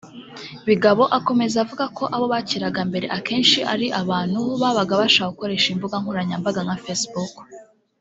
Bigabo 0.67 1.03
akomeza 1.17 1.55
avuga 1.63 1.85
ko 1.97 2.03
abo 2.15 2.25
bakiraga 2.33 2.81
mbere 2.89 3.05
akenshi 3.17 3.59
ari 3.73 3.87
abantu 4.01 4.39
babaga 4.61 4.93
bashaka 5.01 5.29
gukoresha 5.33 5.67
imbuga 5.73 5.95
nkoranyambaga 6.01 6.59
nka 6.65 6.77
Facebook 6.85 7.31